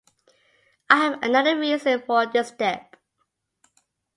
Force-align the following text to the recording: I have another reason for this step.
I 0.89 0.95
have 0.95 1.21
another 1.21 1.55
reason 1.59 2.01
for 2.07 2.25
this 2.25 2.47
step. 2.47 2.95